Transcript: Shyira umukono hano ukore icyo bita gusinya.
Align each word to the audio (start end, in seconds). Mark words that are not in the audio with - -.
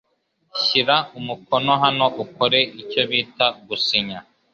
Shyira 0.61 0.97
umukono 1.19 1.71
hano 1.83 2.05
ukore 2.23 2.59
icyo 2.81 3.01
bita 3.09 3.45
gusinya. 3.67 4.19